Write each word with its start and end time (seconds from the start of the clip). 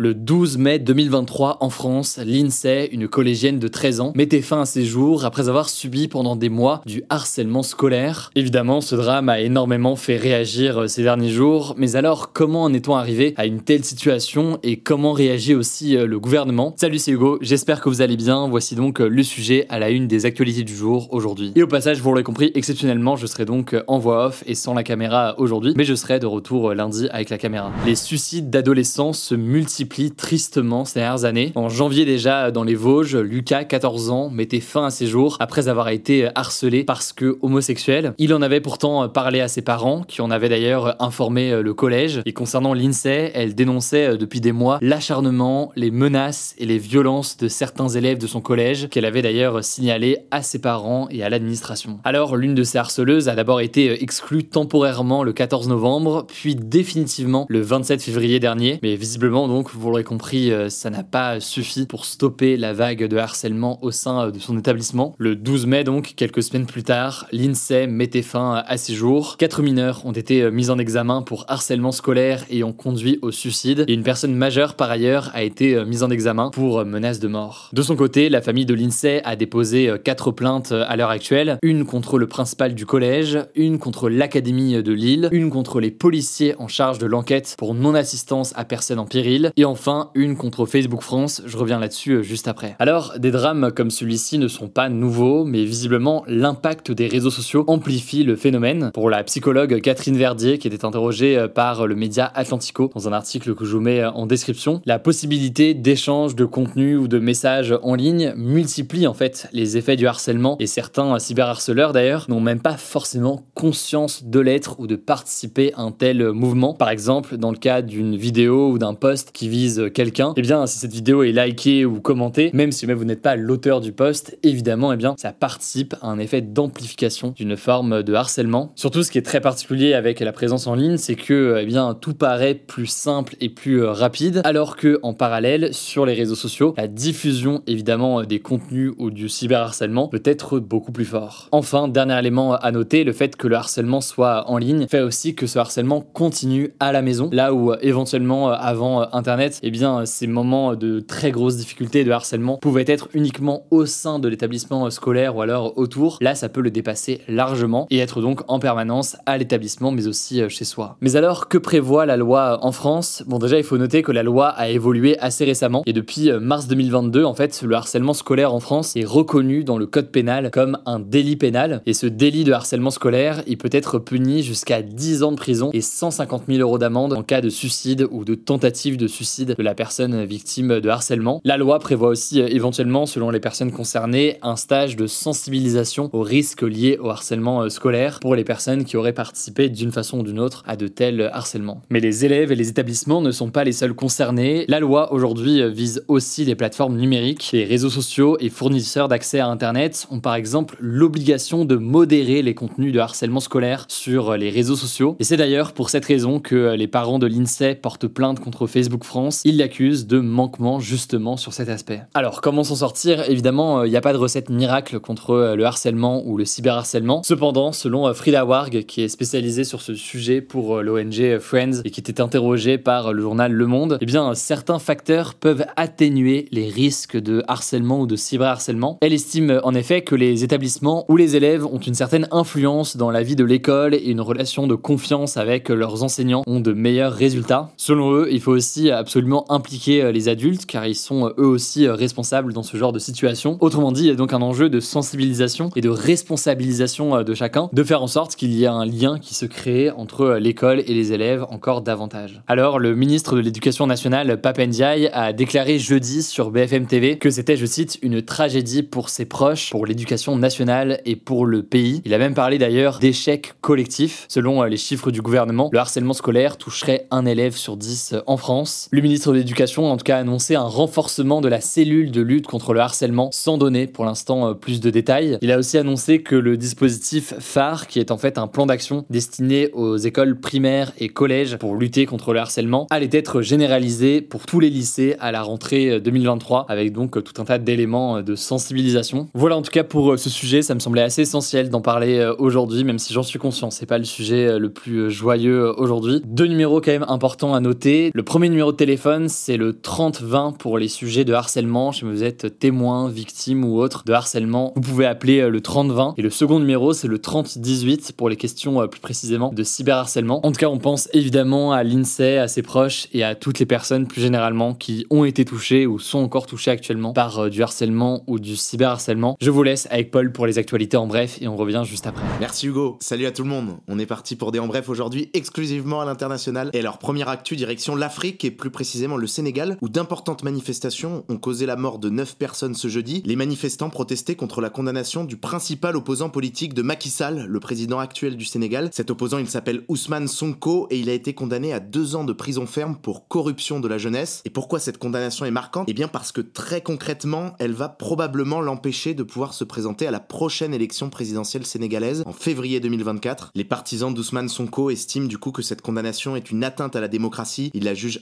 Le 0.00 0.14
12 0.14 0.58
mai 0.58 0.78
2023, 0.78 1.56
en 1.58 1.70
France, 1.70 2.20
l'INSEE, 2.24 2.88
une 2.92 3.08
collégienne 3.08 3.58
de 3.58 3.66
13 3.66 4.00
ans, 4.00 4.12
mettait 4.14 4.42
fin 4.42 4.60
à 4.60 4.64
ses 4.64 4.84
jours 4.84 5.24
après 5.24 5.48
avoir 5.48 5.68
subi 5.68 6.06
pendant 6.06 6.36
des 6.36 6.50
mois 6.50 6.82
du 6.86 7.02
harcèlement 7.08 7.64
scolaire. 7.64 8.30
Évidemment, 8.36 8.80
ce 8.80 8.94
drame 8.94 9.28
a 9.28 9.40
énormément 9.40 9.96
fait 9.96 10.16
réagir 10.16 10.82
euh, 10.82 10.86
ces 10.86 11.02
derniers 11.02 11.30
jours, 11.30 11.74
mais 11.76 11.96
alors 11.96 12.32
comment 12.32 12.62
en 12.62 12.72
est-on 12.72 12.94
arrivé 12.94 13.34
à 13.36 13.46
une 13.46 13.60
telle 13.60 13.82
situation 13.82 14.60
et 14.62 14.76
comment 14.78 15.10
réagit 15.10 15.56
aussi 15.56 15.96
euh, 15.96 16.06
le 16.06 16.20
gouvernement? 16.20 16.74
Salut, 16.76 16.98
c'est 16.98 17.10
Hugo, 17.10 17.40
j'espère 17.40 17.80
que 17.80 17.88
vous 17.88 18.00
allez 18.00 18.16
bien. 18.16 18.46
Voici 18.46 18.76
donc 18.76 19.00
euh, 19.00 19.08
le 19.08 19.24
sujet 19.24 19.66
à 19.68 19.80
la 19.80 19.90
une 19.90 20.06
des 20.06 20.26
actualités 20.26 20.62
du 20.62 20.76
jour 20.76 21.08
aujourd'hui. 21.10 21.50
Et 21.56 21.64
au 21.64 21.66
passage, 21.66 22.00
vous 22.00 22.10
l'aurez 22.10 22.22
compris, 22.22 22.52
exceptionnellement, 22.54 23.16
je 23.16 23.26
serai 23.26 23.46
donc 23.46 23.74
en 23.88 23.98
voix 23.98 24.26
off 24.26 24.44
et 24.46 24.54
sans 24.54 24.74
la 24.74 24.84
caméra 24.84 25.34
aujourd'hui, 25.38 25.74
mais 25.76 25.82
je 25.82 25.96
serai 25.96 26.20
de 26.20 26.26
retour 26.26 26.72
lundi 26.72 27.08
avec 27.10 27.30
la 27.30 27.38
caméra. 27.38 27.72
Les 27.84 27.96
suicides 27.96 28.48
d'adolescents 28.48 29.12
se 29.12 29.34
multiplient 29.34 29.87
tristement 29.88 30.84
ces 30.84 31.00
dernières 31.00 31.24
années. 31.24 31.52
En 31.54 31.68
janvier 31.68 32.04
déjà, 32.04 32.50
dans 32.50 32.64
les 32.64 32.74
Vosges, 32.74 33.16
Lucas, 33.16 33.64
14 33.64 34.10
ans, 34.10 34.30
mettait 34.30 34.60
fin 34.60 34.86
à 34.86 34.90
ses 34.90 35.06
jours 35.06 35.36
après 35.40 35.68
avoir 35.68 35.88
été 35.88 36.28
harcelé 36.34 36.84
parce 36.84 37.12
que 37.12 37.38
homosexuel. 37.42 38.14
Il 38.18 38.34
en 38.34 38.42
avait 38.42 38.60
pourtant 38.60 39.08
parlé 39.08 39.40
à 39.40 39.48
ses 39.48 39.62
parents, 39.62 40.02
qui 40.02 40.20
en 40.22 40.30
avaient 40.30 40.48
d'ailleurs 40.48 41.00
informé 41.02 41.62
le 41.62 41.74
collège. 41.74 42.22
Et 42.26 42.32
concernant 42.32 42.74
l'INSEE, 42.74 43.30
elle 43.34 43.54
dénonçait 43.54 44.16
depuis 44.16 44.40
des 44.40 44.52
mois 44.52 44.78
l'acharnement, 44.80 45.72
les 45.76 45.90
menaces 45.90 46.54
et 46.58 46.66
les 46.66 46.78
violences 46.78 47.36
de 47.36 47.48
certains 47.48 47.88
élèves 47.88 48.18
de 48.18 48.26
son 48.26 48.40
collège, 48.40 48.88
qu'elle 48.88 49.04
avait 49.04 49.22
d'ailleurs 49.22 49.64
signalé 49.64 50.18
à 50.30 50.42
ses 50.42 50.60
parents 50.60 51.08
et 51.10 51.22
à 51.22 51.28
l'administration. 51.28 52.00
Alors, 52.04 52.36
l'une 52.36 52.54
de 52.54 52.62
ces 52.62 52.78
harceleuses 52.78 53.28
a 53.28 53.34
d'abord 53.34 53.60
été 53.60 54.02
exclue 54.02 54.44
temporairement 54.44 55.22
le 55.22 55.32
14 55.32 55.68
novembre, 55.68 56.26
puis 56.26 56.54
définitivement 56.54 57.46
le 57.48 57.60
27 57.60 58.02
février 58.02 58.40
dernier. 58.40 58.78
Mais 58.82 58.96
visiblement, 58.96 59.48
donc, 59.48 59.70
vous 59.78 59.90
l'aurez 59.90 60.04
compris, 60.04 60.50
euh, 60.50 60.68
ça 60.68 60.90
n'a 60.90 61.04
pas 61.04 61.40
suffi 61.40 61.86
pour 61.86 62.04
stopper 62.04 62.56
la 62.56 62.72
vague 62.72 63.04
de 63.04 63.16
harcèlement 63.16 63.82
au 63.84 63.90
sein 63.92 64.26
euh, 64.26 64.30
de 64.30 64.38
son 64.38 64.58
établissement. 64.58 65.14
Le 65.18 65.36
12 65.36 65.66
mai, 65.66 65.84
donc, 65.84 66.14
quelques 66.16 66.42
semaines 66.42 66.66
plus 66.66 66.82
tard, 66.82 67.26
l'INSEE 67.32 67.86
mettait 67.86 68.22
fin 68.22 68.62
à 68.66 68.76
ses 68.76 68.94
jours. 68.94 69.36
Quatre 69.36 69.62
mineurs 69.62 70.04
ont 70.04 70.12
été 70.12 70.42
euh, 70.42 70.50
mis 70.50 70.70
en 70.70 70.78
examen 70.78 71.22
pour 71.22 71.44
harcèlement 71.48 71.92
scolaire 71.92 72.44
et 72.50 72.64
ont 72.64 72.72
conduit 72.72 73.20
au 73.22 73.30
suicide. 73.30 73.84
Et 73.86 73.94
une 73.94 74.02
personne 74.02 74.34
majeure, 74.34 74.74
par 74.74 74.90
ailleurs, 74.90 75.30
a 75.32 75.44
été 75.44 75.84
mise 75.84 76.02
en 76.02 76.10
examen 76.10 76.50
pour 76.50 76.84
menace 76.84 77.20
de 77.20 77.28
mort. 77.28 77.70
De 77.72 77.82
son 77.82 77.94
côté, 77.94 78.28
la 78.28 78.42
famille 78.42 78.66
de 78.66 78.74
l'INSEE 78.74 79.22
a 79.24 79.36
déposé 79.36 79.92
quatre 80.02 80.32
plaintes 80.32 80.72
à 80.72 80.96
l'heure 80.96 81.10
actuelle. 81.10 81.58
Une 81.62 81.84
contre 81.84 82.18
le 82.18 82.26
principal 82.26 82.74
du 82.74 82.86
collège, 82.86 83.38
une 83.54 83.78
contre 83.78 84.08
l'académie 84.08 84.82
de 84.82 84.92
Lille, 84.92 85.28
une 85.30 85.50
contre 85.50 85.80
les 85.80 85.90
policiers 85.90 86.54
en 86.58 86.68
charge 86.68 86.98
de 86.98 87.06
l'enquête 87.06 87.54
pour 87.58 87.74
non-assistance 87.74 88.52
à 88.56 88.64
personne 88.64 88.98
en 88.98 89.06
péril, 89.06 89.52
et 89.56 89.64
enfin 89.68 90.10
une 90.14 90.36
contre 90.36 90.66
Facebook 90.66 91.02
France, 91.02 91.42
je 91.46 91.56
reviens 91.56 91.78
là-dessus 91.78 92.12
euh, 92.12 92.22
juste 92.22 92.48
après. 92.48 92.74
Alors, 92.78 93.14
des 93.18 93.30
drames 93.30 93.70
comme 93.74 93.90
celui-ci 93.90 94.38
ne 94.38 94.48
sont 94.48 94.68
pas 94.68 94.88
nouveaux, 94.88 95.44
mais 95.44 95.64
visiblement 95.64 96.24
l'impact 96.26 96.90
des 96.90 97.06
réseaux 97.06 97.30
sociaux 97.30 97.64
amplifie 97.66 98.24
le 98.24 98.36
phénomène. 98.36 98.90
Pour 98.94 99.10
la 99.10 99.22
psychologue 99.24 99.80
Catherine 99.80 100.16
Verdier, 100.16 100.58
qui 100.58 100.68
était 100.68 100.84
interrogée 100.84 101.36
euh, 101.36 101.48
par 101.48 101.86
le 101.86 101.94
média 101.94 102.30
Atlantico 102.34 102.90
dans 102.94 103.08
un 103.08 103.12
article 103.12 103.54
que 103.54 103.64
je 103.64 103.76
vous 103.76 103.82
mets 103.82 104.00
euh, 104.00 104.10
en 104.10 104.26
description, 104.26 104.80
la 104.86 104.98
possibilité 104.98 105.74
d'échange 105.74 106.34
de 106.34 106.44
contenu 106.44 106.96
ou 106.96 107.08
de 107.08 107.18
messages 107.18 107.74
en 107.82 107.94
ligne 107.94 108.32
multiplie 108.36 109.06
en 109.06 109.14
fait 109.14 109.48
les 109.52 109.76
effets 109.76 109.96
du 109.96 110.06
harcèlement 110.06 110.56
et 110.60 110.66
certains 110.66 111.18
cyberharceleurs 111.18 111.92
d'ailleurs 111.92 112.26
n'ont 112.28 112.40
même 112.40 112.60
pas 112.60 112.76
forcément 112.76 113.44
conscience 113.54 114.24
de 114.24 114.40
l'être 114.40 114.76
ou 114.78 114.86
de 114.86 114.96
participer 114.96 115.72
à 115.74 115.82
un 115.82 115.90
tel 115.90 116.32
mouvement. 116.32 116.74
Par 116.74 116.90
exemple, 116.90 117.36
dans 117.36 117.50
le 117.50 117.58
cas 117.58 117.82
d'une 117.82 118.16
vidéo 118.16 118.70
ou 118.70 118.78
d'un 118.78 118.94
post 118.94 119.32
qui 119.32 119.48
vise 119.48 119.57
quelqu'un, 119.94 120.30
et 120.30 120.38
eh 120.38 120.42
bien 120.42 120.66
si 120.66 120.78
cette 120.78 120.92
vidéo 120.92 121.22
est 121.22 121.32
likée 121.32 121.84
ou 121.84 122.00
commentée, 122.00 122.50
même 122.54 122.72
si 122.72 122.86
vous 122.86 123.04
n'êtes 123.04 123.22
pas 123.22 123.36
l'auteur 123.36 123.80
du 123.80 123.92
post, 123.92 124.38
évidemment, 124.42 124.92
eh 124.92 124.96
bien 124.96 125.14
ça 125.18 125.32
participe 125.32 125.94
à 126.02 126.08
un 126.08 126.18
effet 126.18 126.40
d'amplification 126.40 127.32
d'une 127.36 127.56
forme 127.56 128.02
de 128.02 128.14
harcèlement. 128.14 128.72
Surtout, 128.74 129.02
ce 129.02 129.10
qui 129.10 129.18
est 129.18 129.22
très 129.22 129.40
particulier 129.40 129.94
avec 129.94 130.20
la 130.20 130.32
présence 130.32 130.66
en 130.66 130.74
ligne, 130.74 130.96
c'est 130.96 131.14
que 131.14 131.58
eh 131.60 131.66
bien 131.66 131.94
tout 131.94 132.14
paraît 132.14 132.54
plus 132.54 132.86
simple 132.86 133.36
et 133.40 133.48
plus 133.48 133.82
euh, 133.82 133.92
rapide, 133.92 134.40
alors 134.44 134.76
que 134.76 134.98
en 135.02 135.14
parallèle, 135.14 135.72
sur 135.72 136.06
les 136.06 136.14
réseaux 136.14 136.34
sociaux, 136.34 136.74
la 136.76 136.88
diffusion 136.88 137.62
évidemment 137.66 138.22
des 138.22 138.40
contenus 138.40 138.92
ou 138.98 139.10
du 139.10 139.28
cyberharcèlement 139.28 140.08
peut 140.08 140.22
être 140.24 140.58
beaucoup 140.58 140.92
plus 140.92 141.04
fort. 141.04 141.48
Enfin, 141.52 141.88
dernier 141.88 142.18
élément 142.18 142.54
à 142.54 142.70
noter, 142.70 143.04
le 143.04 143.12
fait 143.12 143.36
que 143.36 143.48
le 143.48 143.56
harcèlement 143.56 144.00
soit 144.00 144.48
en 144.48 144.58
ligne 144.58 144.86
fait 144.88 145.00
aussi 145.00 145.34
que 145.34 145.46
ce 145.46 145.58
harcèlement 145.58 146.00
continue 146.00 146.74
à 146.80 146.92
la 146.92 147.02
maison, 147.02 147.28
là 147.32 147.52
où 147.52 147.74
éventuellement 147.80 148.50
avant 148.50 149.06
Internet 149.12 149.47
eh 149.62 149.70
bien, 149.70 150.06
ces 150.06 150.26
moments 150.26 150.74
de 150.74 151.00
très 151.00 151.30
grosses 151.30 151.56
difficultés 151.56 152.04
de 152.04 152.10
harcèlement 152.10 152.58
pouvaient 152.58 152.84
être 152.86 153.08
uniquement 153.14 153.66
au 153.70 153.86
sein 153.86 154.18
de 154.18 154.28
l'établissement 154.28 154.90
scolaire 154.90 155.36
ou 155.36 155.42
alors 155.42 155.76
autour. 155.78 156.18
Là, 156.20 156.34
ça 156.34 156.48
peut 156.48 156.60
le 156.60 156.70
dépasser 156.70 157.20
largement 157.28 157.86
et 157.90 157.98
être 157.98 158.20
donc 158.20 158.40
en 158.48 158.58
permanence 158.58 159.16
à 159.26 159.38
l'établissement, 159.38 159.90
mais 159.90 160.06
aussi 160.06 160.42
euh, 160.42 160.48
chez 160.48 160.64
soi. 160.64 160.96
Mais 161.00 161.16
alors, 161.16 161.48
que 161.48 161.58
prévoit 161.58 162.06
la 162.06 162.16
loi 162.16 162.58
en 162.62 162.72
France? 162.72 163.22
Bon, 163.26 163.38
déjà, 163.38 163.58
il 163.58 163.64
faut 163.64 163.78
noter 163.78 164.02
que 164.02 164.12
la 164.12 164.22
loi 164.22 164.48
a 164.48 164.68
évolué 164.68 165.18
assez 165.18 165.44
récemment 165.44 165.82
et 165.86 165.92
depuis 165.92 166.30
euh, 166.30 166.40
mars 166.40 166.66
2022, 166.66 167.24
en 167.24 167.34
fait, 167.34 167.62
le 167.62 167.74
harcèlement 167.74 168.14
scolaire 168.14 168.54
en 168.54 168.60
France 168.60 168.96
est 168.96 169.04
reconnu 169.04 169.64
dans 169.64 169.78
le 169.78 169.86
code 169.86 170.10
pénal 170.10 170.50
comme 170.50 170.78
un 170.86 170.98
délit 170.98 171.36
pénal. 171.36 171.82
Et 171.86 171.94
ce 171.94 172.06
délit 172.06 172.44
de 172.44 172.52
harcèlement 172.52 172.90
scolaire, 172.90 173.42
il 173.46 173.58
peut 173.58 173.70
être 173.72 173.98
puni 173.98 174.42
jusqu'à 174.42 174.82
10 174.82 175.22
ans 175.22 175.32
de 175.32 175.36
prison 175.36 175.70
et 175.72 175.80
150 175.80 176.44
000 176.48 176.60
euros 176.60 176.78
d'amende 176.78 177.12
en 177.12 177.22
cas 177.22 177.40
de 177.40 177.48
suicide 177.48 178.06
ou 178.10 178.24
de 178.24 178.34
tentative 178.34 178.96
de 178.96 179.06
suicide 179.06 179.27
de 179.36 179.62
la 179.62 179.74
personne 179.74 180.24
victime 180.24 180.80
de 180.80 180.88
harcèlement. 180.88 181.40
La 181.44 181.56
loi 181.56 181.78
prévoit 181.78 182.08
aussi 182.08 182.40
euh, 182.40 182.48
éventuellement, 182.48 183.06
selon 183.06 183.30
les 183.30 183.40
personnes 183.40 183.70
concernées, 183.70 184.38
un 184.42 184.56
stage 184.56 184.96
de 184.96 185.06
sensibilisation 185.06 186.08
aux 186.12 186.22
risques 186.22 186.62
liés 186.62 186.98
au 187.00 187.10
harcèlement 187.10 187.62
euh, 187.62 187.68
scolaire 187.68 188.20
pour 188.20 188.34
les 188.34 188.44
personnes 188.44 188.84
qui 188.84 188.96
auraient 188.96 189.12
participé 189.12 189.68
d'une 189.68 189.92
façon 189.92 190.20
ou 190.20 190.22
d'une 190.22 190.40
autre 190.40 190.62
à 190.66 190.76
de 190.76 190.88
tels 190.88 191.30
harcèlements. 191.32 191.82
Mais 191.90 192.00
les 192.00 192.24
élèves 192.24 192.52
et 192.52 192.56
les 192.56 192.70
établissements 192.70 193.20
ne 193.20 193.30
sont 193.30 193.50
pas 193.50 193.64
les 193.64 193.72
seuls 193.72 193.94
concernés. 193.94 194.64
La 194.68 194.80
loi 194.80 195.12
aujourd'hui 195.12 195.60
euh, 195.60 195.68
vise 195.68 196.04
aussi 196.08 196.44
les 196.44 196.54
plateformes 196.54 196.96
numériques. 196.96 197.50
Les 197.52 197.64
réseaux 197.64 197.90
sociaux 197.90 198.38
et 198.40 198.48
fournisseurs 198.48 199.08
d'accès 199.08 199.40
à 199.40 199.48
Internet 199.48 200.06
ont 200.10 200.20
par 200.20 200.34
exemple 200.34 200.76
l'obligation 200.80 201.66
de 201.66 201.76
modérer 201.76 202.42
les 202.42 202.54
contenus 202.54 202.92
de 202.92 202.98
harcèlement 202.98 203.40
scolaire 203.40 203.84
sur 203.88 204.36
les 204.36 204.48
réseaux 204.48 204.76
sociaux. 204.76 205.16
Et 205.20 205.24
c'est 205.24 205.36
d'ailleurs 205.36 205.72
pour 205.72 205.90
cette 205.90 206.06
raison 206.06 206.40
que 206.40 206.74
les 206.74 206.88
parents 206.88 207.18
de 207.18 207.26
l'INSEE 207.26 207.74
portent 207.74 208.06
plainte 208.06 208.40
contre 208.40 208.66
Facebook 208.66 209.04
France 209.04 209.17
il 209.44 209.56
l'accuse 209.56 210.06
de 210.06 210.20
manquement 210.20 210.80
justement 210.80 211.36
sur 211.36 211.52
cet 211.52 211.68
aspect. 211.68 212.02
Alors, 212.14 212.40
comment 212.40 212.64
s'en 212.64 212.76
sortir? 212.76 213.28
Évidemment, 213.28 213.82
il 213.82 213.88
euh, 213.88 213.90
n'y 213.90 213.96
a 213.96 214.00
pas 214.00 214.12
de 214.12 214.18
recette 214.18 214.50
miracle 214.50 215.00
contre 215.00 215.30
euh, 215.30 215.56
le 215.56 215.64
harcèlement 215.64 216.22
ou 216.24 216.36
le 216.36 216.44
cyberharcèlement. 216.44 217.22
Cependant, 217.22 217.72
selon 217.72 218.06
euh, 218.06 218.12
Frida 218.12 218.44
Warg, 218.44 218.84
qui 218.84 219.02
est 219.02 219.08
spécialisée 219.08 219.64
sur 219.64 219.80
ce 219.80 219.94
sujet 219.94 220.40
pour 220.40 220.82
l'ONG 220.82 221.38
Friends 221.40 221.82
et 221.84 221.90
qui 221.90 222.00
était 222.00 222.20
interrogée 222.20 222.78
par 222.78 223.12
le 223.12 223.22
journal 223.22 223.52
Le 223.52 223.66
Monde, 223.66 223.98
eh 224.00 224.06
bien, 224.06 224.34
certains 224.34 224.78
facteurs 224.78 225.34
peuvent 225.34 225.66
atténuer 225.76 226.48
les 226.52 226.68
risques 226.68 227.16
de 227.16 227.42
harcèlement 227.48 228.00
ou 228.00 228.06
de 228.06 228.16
cyberharcèlement. 228.16 228.98
Elle 229.00 229.12
estime 229.12 229.60
en 229.62 229.74
effet 229.74 230.02
que 230.02 230.14
les 230.14 230.44
établissements 230.44 231.04
ou 231.08 231.16
les 231.16 231.36
élèves 231.36 231.66
ont 231.66 231.78
une 231.78 231.94
certaine 231.94 232.28
influence 232.30 232.96
dans 232.96 233.10
la 233.10 233.22
vie 233.22 233.36
de 233.36 233.44
l'école 233.44 233.94
et 233.94 234.10
une 234.10 234.20
relation 234.20 234.66
de 234.66 234.74
confiance 234.74 235.36
avec 235.36 235.68
leurs 235.68 236.02
enseignants 236.02 236.42
ont 236.46 236.60
de 236.60 236.72
meilleurs 236.72 237.12
résultats. 237.12 237.70
Selon 237.76 238.12
eux, 238.12 238.28
il 238.30 238.40
faut 238.40 238.52
aussi 238.52 238.90
absolument 239.08 239.50
impliquer 239.50 240.02
euh, 240.02 240.12
les 240.12 240.28
adultes 240.28 240.66
car 240.66 240.86
ils 240.86 240.94
sont 240.94 241.28
euh, 241.28 241.32
eux 241.38 241.46
aussi 241.46 241.86
euh, 241.86 241.94
responsables 241.94 242.52
dans 242.52 242.62
ce 242.62 242.76
genre 242.76 242.92
de 242.92 242.98
situation. 242.98 243.56
Autrement 243.60 243.90
dit, 243.90 244.02
il 244.02 244.08
y 244.08 244.10
a 244.10 244.14
donc 244.14 244.34
un 244.34 244.42
enjeu 244.42 244.68
de 244.68 244.80
sensibilisation 244.80 245.70
et 245.76 245.80
de 245.80 245.88
responsabilisation 245.88 247.22
de 247.22 247.34
chacun, 247.34 247.70
de 247.72 247.84
faire 247.84 248.02
en 248.02 248.06
sorte 248.06 248.36
qu'il 248.36 248.52
y 248.52 248.64
ait 248.64 248.66
un 248.66 248.84
lien 248.84 249.18
qui 249.18 249.34
se 249.34 249.46
crée 249.46 249.90
entre 249.90 250.34
l'école 250.34 250.80
et 250.80 250.92
les 250.92 251.14
élèves 251.14 251.46
encore 251.48 251.80
davantage. 251.80 252.42
Alors, 252.48 252.78
le 252.78 252.94
ministre 252.94 253.34
de 253.34 253.40
l'Éducation 253.40 253.86
nationale, 253.86 254.42
Papendiaï, 254.42 255.08
a 255.14 255.32
déclaré 255.32 255.78
jeudi 255.78 256.22
sur 256.22 256.50
BFM 256.50 256.86
TV 256.86 257.16
que 257.16 257.30
c'était, 257.30 257.56
je 257.56 257.64
cite, 257.64 257.98
une 258.02 258.20
tragédie 258.20 258.82
pour 258.82 259.08
ses 259.08 259.24
proches, 259.24 259.70
pour 259.70 259.86
l'éducation 259.86 260.36
nationale 260.36 261.00
et 261.06 261.16
pour 261.16 261.46
le 261.46 261.62
pays. 261.62 262.02
Il 262.04 262.12
a 262.12 262.18
même 262.18 262.34
parlé 262.34 262.58
d'ailleurs 262.58 262.98
d'échec 262.98 263.54
collectif. 263.62 264.26
Selon 264.28 264.64
les 264.64 264.76
chiffres 264.76 265.10
du 265.10 265.22
gouvernement, 265.22 265.70
le 265.72 265.78
harcèlement 265.78 266.12
scolaire 266.12 266.58
toucherait 266.58 267.06
un 267.10 267.24
élève 267.24 267.56
sur 267.56 267.78
dix 267.78 268.14
en 268.26 268.36
France. 268.36 268.90
Le 268.98 269.02
ministre 269.02 269.30
de 269.30 269.36
l'Éducation 269.36 269.86
a 269.86 269.90
en 269.90 269.96
tout 269.96 270.02
cas 270.02 270.18
annoncé 270.18 270.56
un 270.56 270.64
renforcement 270.64 271.40
de 271.40 271.46
la 271.46 271.60
cellule 271.60 272.10
de 272.10 272.20
lutte 272.20 272.48
contre 272.48 272.74
le 272.74 272.80
harcèlement, 272.80 273.30
sans 273.30 273.56
donner 273.56 273.86
pour 273.86 274.04
l'instant 274.04 274.48
euh, 274.48 274.54
plus 274.54 274.80
de 274.80 274.90
détails. 274.90 275.38
Il 275.40 275.52
a 275.52 275.58
aussi 275.58 275.78
annoncé 275.78 276.20
que 276.20 276.34
le 276.34 276.56
dispositif 276.56 277.32
phare, 277.38 277.86
qui 277.86 278.00
est 278.00 278.10
en 278.10 278.18
fait 278.18 278.38
un 278.38 278.48
plan 278.48 278.66
d'action 278.66 279.04
destiné 279.08 279.70
aux 279.72 279.98
écoles 279.98 280.40
primaires 280.40 280.90
et 280.98 281.10
collèges 281.10 281.58
pour 281.58 281.76
lutter 281.76 282.06
contre 282.06 282.32
le 282.32 282.40
harcèlement, 282.40 282.88
allait 282.90 283.08
être 283.12 283.40
généralisé 283.40 284.20
pour 284.20 284.46
tous 284.46 284.58
les 284.58 284.68
lycées 284.68 285.14
à 285.20 285.30
la 285.30 285.42
rentrée 285.42 286.00
2023, 286.00 286.62
euh, 286.62 286.72
avec 286.72 286.92
donc 286.92 287.16
euh, 287.16 287.20
tout 287.20 287.40
un 287.40 287.44
tas 287.44 287.58
d'éléments 287.58 288.20
de 288.20 288.34
sensibilisation. 288.34 289.28
Voilà 289.32 289.56
en 289.56 289.62
tout 289.62 289.70
cas 289.70 289.84
pour 289.84 290.18
ce 290.18 290.28
sujet, 290.28 290.60
ça 290.60 290.74
me 290.74 290.80
semblait 290.80 291.02
assez 291.02 291.22
essentiel 291.22 291.70
d'en 291.70 291.82
parler 291.82 292.32
aujourd'hui, 292.40 292.82
même 292.82 292.98
si 292.98 293.14
j'en 293.14 293.22
suis 293.22 293.38
conscient, 293.38 293.70
c'est 293.70 293.86
pas 293.86 293.98
le 293.98 294.02
sujet 294.02 294.58
le 294.58 294.70
plus 294.70 295.08
joyeux 295.08 295.72
aujourd'hui. 295.78 296.20
Deux 296.26 296.48
numéros 296.48 296.80
quand 296.80 296.90
même 296.90 297.06
importants 297.06 297.54
à 297.54 297.60
noter. 297.60 298.10
Le 298.12 298.24
premier 298.24 298.48
numéro 298.48 298.72
de 298.72 298.87
téléphone, 298.88 299.28
c'est 299.28 299.58
le 299.58 299.74
30-20 299.74 300.56
pour 300.56 300.78
les 300.78 300.88
sujets 300.88 301.26
de 301.26 301.34
harcèlement. 301.34 301.92
Si 301.92 302.06
vous 302.06 302.24
êtes 302.24 302.58
témoin, 302.58 303.10
victime 303.10 303.62
ou 303.62 303.78
autre 303.82 304.02
de 304.06 304.14
harcèlement, 304.14 304.72
vous 304.76 304.80
pouvez 304.80 305.04
appeler 305.04 305.40
euh, 305.40 305.50
le 305.50 305.60
30-20. 305.60 306.14
Et 306.16 306.22
le 306.22 306.30
second 306.30 306.58
numéro, 306.58 306.94
c'est 306.94 307.06
le 307.06 307.18
30-18 307.18 308.12
pour 308.12 308.30
les 308.30 308.36
questions 308.36 308.80
euh, 308.80 308.86
plus 308.86 309.02
précisément 309.02 309.52
de 309.52 309.62
cyberharcèlement. 309.62 310.40
En 310.46 310.52
tout 310.52 310.56
cas, 310.56 310.70
on 310.70 310.78
pense 310.78 311.10
évidemment 311.12 311.74
à 311.74 311.84
l'INSEE, 311.84 312.38
à 312.38 312.48
ses 312.48 312.62
proches 312.62 313.08
et 313.12 313.24
à 313.24 313.34
toutes 313.34 313.58
les 313.58 313.66
personnes 313.66 314.06
plus 314.06 314.22
généralement 314.22 314.72
qui 314.72 315.06
ont 315.10 315.26
été 315.26 315.44
touchées 315.44 315.86
ou 315.86 315.98
sont 315.98 316.20
encore 316.20 316.46
touchées 316.46 316.70
actuellement 316.70 317.12
par 317.12 317.40
euh, 317.40 317.48
du 317.50 317.62
harcèlement 317.62 318.22
ou 318.26 318.38
du 318.38 318.56
cyberharcèlement. 318.56 319.36
Je 319.38 319.50
vous 319.50 319.64
laisse 319.64 319.86
avec 319.90 320.10
Paul 320.10 320.32
pour 320.32 320.46
les 320.46 320.56
actualités 320.56 320.96
en 320.96 321.06
bref 321.06 321.36
et 321.42 321.48
on 321.48 321.56
revient 321.56 321.82
juste 321.84 322.06
après. 322.06 322.24
Merci 322.40 322.68
Hugo. 322.68 322.96
Salut 323.00 323.26
à 323.26 323.32
tout 323.32 323.42
le 323.42 323.50
monde. 323.50 323.76
On 323.86 323.98
est 323.98 324.06
parti 324.06 324.34
pour 324.34 324.50
des 324.50 324.60
en 324.60 324.66
bref 324.66 324.88
aujourd'hui 324.88 325.28
exclusivement 325.34 326.00
à 326.00 326.06
l'international 326.06 326.70
et 326.72 326.80
leur 326.80 326.96
première 326.96 327.28
actu 327.28 327.54
direction 327.54 327.94
l'Afrique 327.94 328.46
et 328.46 328.50
plus 328.50 328.70
précisément 328.78 329.16
le 329.16 329.26
Sénégal 329.26 329.76
où 329.82 329.88
d'importantes 329.88 330.44
manifestations 330.44 331.24
ont 331.28 331.36
causé 331.36 331.66
la 331.66 331.74
mort 331.74 331.98
de 331.98 332.10
9 332.10 332.36
personnes 332.36 332.76
ce 332.76 332.86
jeudi. 332.86 333.24
Les 333.26 333.34
manifestants 333.34 333.90
protestaient 333.90 334.36
contre 334.36 334.60
la 334.60 334.70
condamnation 334.70 335.24
du 335.24 335.36
principal 335.36 335.96
opposant 335.96 336.30
politique 336.30 336.74
de 336.74 336.82
Macky 336.82 337.10
Sall, 337.10 337.46
le 337.46 337.58
président 337.58 337.98
actuel 337.98 338.36
du 338.36 338.44
Sénégal. 338.44 338.88
Cet 338.92 339.10
opposant, 339.10 339.38
il 339.38 339.48
s'appelle 339.48 339.82
Ousmane 339.88 340.28
Sonko 340.28 340.86
et 340.90 340.98
il 341.00 341.10
a 341.10 341.12
été 341.12 341.34
condamné 341.34 341.72
à 341.72 341.80
deux 341.80 342.14
ans 342.14 342.22
de 342.22 342.32
prison 342.32 342.66
ferme 342.66 342.96
pour 343.02 343.26
corruption 343.26 343.80
de 343.80 343.88
la 343.88 343.98
jeunesse. 343.98 344.42
Et 344.44 344.50
pourquoi 344.50 344.78
cette 344.78 344.98
condamnation 344.98 345.44
est 345.44 345.50
marquante? 345.50 345.88
Eh 345.88 345.92
bien 345.92 346.06
parce 346.06 346.30
que 346.30 346.40
très 346.40 346.80
concrètement, 346.80 347.56
elle 347.58 347.72
va 347.72 347.88
probablement 347.88 348.60
l'empêcher 348.60 349.12
de 349.12 349.24
pouvoir 349.24 349.54
se 349.54 349.64
présenter 349.64 350.06
à 350.06 350.12
la 350.12 350.20
prochaine 350.20 350.72
élection 350.72 351.10
présidentielle 351.10 351.66
sénégalaise 351.66 352.22
en 352.26 352.32
février 352.32 352.78
2024. 352.78 353.50
Les 353.56 353.64
partisans 353.64 354.14
d'Ousmane 354.14 354.48
Sonko 354.48 354.90
estiment 354.90 355.26
du 355.26 355.38
coup 355.38 355.50
que 355.50 355.62
cette 355.62 355.82
condamnation 355.82 356.36
est 356.36 356.52
une 356.52 356.62
atteinte 356.62 356.94
à 356.94 357.00
la 357.00 357.08
démocratie, 357.08 357.72
ils 357.74 357.82
la 357.82 357.94
jugent 357.94 358.20